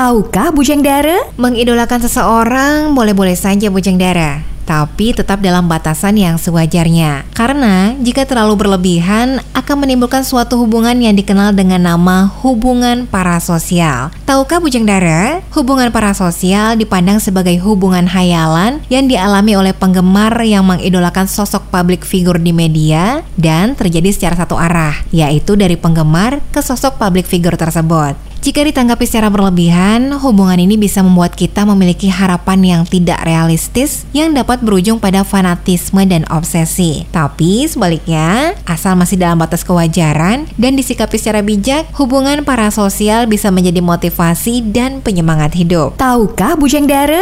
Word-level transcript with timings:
Tahukah 0.00 0.48
Bujang 0.48 0.80
Dara? 0.80 1.28
Mengidolakan 1.36 2.00
seseorang 2.00 2.96
boleh-boleh 2.96 3.36
saja 3.36 3.68
Bujang 3.68 4.00
Dara 4.00 4.40
tapi 4.64 5.10
tetap 5.10 5.42
dalam 5.42 5.66
batasan 5.66 6.14
yang 6.14 6.38
sewajarnya. 6.38 7.26
Karena 7.34 7.98
jika 7.98 8.22
terlalu 8.22 8.54
berlebihan 8.54 9.42
akan 9.50 9.76
menimbulkan 9.82 10.22
suatu 10.22 10.62
hubungan 10.62 10.94
yang 10.94 11.18
dikenal 11.18 11.50
dengan 11.58 11.82
nama 11.82 12.30
hubungan 12.40 13.10
parasosial. 13.10 14.14
Tahukah 14.24 14.62
Bujang 14.62 14.86
Dara? 14.86 15.42
Hubungan 15.50 15.90
parasosial 15.90 16.78
dipandang 16.78 17.18
sebagai 17.18 17.58
hubungan 17.60 18.06
hayalan 18.06 18.78
yang 18.86 19.10
dialami 19.10 19.58
oleh 19.58 19.74
penggemar 19.74 20.38
yang 20.46 20.62
mengidolakan 20.62 21.26
sosok 21.26 21.66
publik 21.68 22.06
figur 22.06 22.38
di 22.38 22.54
media 22.54 23.26
dan 23.34 23.74
terjadi 23.74 24.14
secara 24.14 24.38
satu 24.38 24.54
arah, 24.54 24.94
yaitu 25.10 25.58
dari 25.58 25.74
penggemar 25.74 26.38
ke 26.54 26.62
sosok 26.62 26.94
publik 26.94 27.26
figur 27.26 27.58
tersebut. 27.58 28.29
Jika 28.40 28.64
ditanggapi 28.64 29.04
secara 29.04 29.28
berlebihan, 29.28 30.16
hubungan 30.16 30.56
ini 30.56 30.80
bisa 30.80 31.04
membuat 31.04 31.36
kita 31.36 31.68
memiliki 31.68 32.08
harapan 32.08 32.64
yang 32.64 32.82
tidak 32.88 33.20
realistis 33.20 34.08
yang 34.16 34.32
dapat 34.32 34.64
berujung 34.64 34.96
pada 34.96 35.28
fanatisme 35.28 36.00
dan 36.08 36.24
obsesi. 36.32 37.04
Tapi 37.12 37.68
sebaliknya, 37.68 38.56
asal 38.64 38.96
masih 38.96 39.20
dalam 39.20 39.36
batas 39.36 39.60
kewajaran 39.60 40.48
dan 40.56 40.72
disikapi 40.72 41.20
secara 41.20 41.44
bijak, 41.44 41.92
hubungan 42.00 42.40
parasosial 42.40 43.28
bisa 43.28 43.52
menjadi 43.52 43.84
motivasi 43.84 44.64
dan 44.72 45.04
penyemangat 45.04 45.52
hidup. 45.52 46.00
Tahukah 46.00 46.56
Bujang 46.56 46.88
Dara? 46.88 47.20